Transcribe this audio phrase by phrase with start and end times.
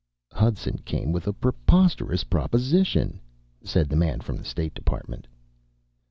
[0.31, 3.19] "Hudson came with a preposterous proposition,"
[3.63, 5.27] said the man from the state department.